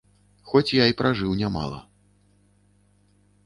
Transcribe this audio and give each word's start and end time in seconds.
Хоць 0.51 0.75
я 0.77 0.87
і 0.91 0.95
пражыў 1.03 1.37
нямала. 1.43 1.79